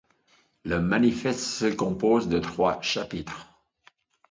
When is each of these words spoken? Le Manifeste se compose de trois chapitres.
Le 0.63 0.79
Manifeste 0.81 1.41
se 1.43 1.67
compose 1.67 2.27
de 2.27 2.39
trois 2.39 2.81
chapitres. 2.81 3.61